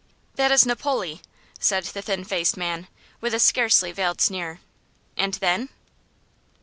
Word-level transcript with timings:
"That 0.33 0.51
is 0.51 0.65
Napoli," 0.65 1.21
said 1.59 1.83
the 1.83 2.01
thin 2.01 2.23
faced 2.23 2.57
man, 2.57 2.87
with 3.19 3.35
a 3.35 3.39
scarcely 3.39 3.91
veiled 3.91 4.19
sneer. 4.19 4.59
"And 5.15 5.35
then?" 5.35 5.69